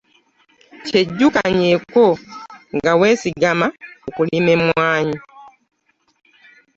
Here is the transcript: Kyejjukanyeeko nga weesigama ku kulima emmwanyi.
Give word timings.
Kyejjukanyeeko 0.85 2.05
nga 2.75 2.91
weesigama 2.99 3.67
ku 4.01 4.09
kulima 4.15 4.49
emmwanyi. 4.57 5.17